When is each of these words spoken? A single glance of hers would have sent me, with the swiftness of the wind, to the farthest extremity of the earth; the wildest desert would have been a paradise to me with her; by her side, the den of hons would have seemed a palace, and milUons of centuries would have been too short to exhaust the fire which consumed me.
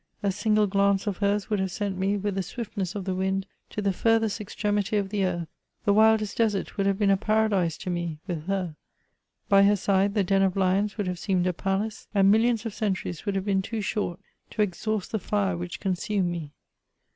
A 0.23 0.31
single 0.31 0.65
glance 0.65 1.05
of 1.05 1.17
hers 1.17 1.47
would 1.51 1.59
have 1.59 1.69
sent 1.69 1.95
me, 1.95 2.17
with 2.17 2.33
the 2.33 2.41
swiftness 2.41 2.95
of 2.95 3.05
the 3.05 3.13
wind, 3.13 3.45
to 3.69 3.83
the 3.83 3.93
farthest 3.93 4.41
extremity 4.41 4.97
of 4.97 5.09
the 5.09 5.23
earth; 5.23 5.47
the 5.85 5.93
wildest 5.93 6.37
desert 6.37 6.75
would 6.75 6.87
have 6.87 6.97
been 6.97 7.11
a 7.11 7.17
paradise 7.17 7.77
to 7.77 7.91
me 7.91 8.17
with 8.25 8.47
her; 8.47 8.75
by 9.47 9.61
her 9.61 9.75
side, 9.75 10.15
the 10.15 10.23
den 10.23 10.41
of 10.41 10.55
hons 10.55 10.97
would 10.97 11.05
have 11.05 11.19
seemed 11.19 11.45
a 11.45 11.53
palace, 11.53 12.07
and 12.15 12.33
milUons 12.33 12.65
of 12.65 12.73
centuries 12.73 13.27
would 13.27 13.35
have 13.35 13.45
been 13.45 13.61
too 13.61 13.79
short 13.81 14.19
to 14.49 14.63
exhaust 14.63 15.11
the 15.11 15.19
fire 15.19 15.55
which 15.55 15.79
consumed 15.79 16.31
me. 16.31 16.51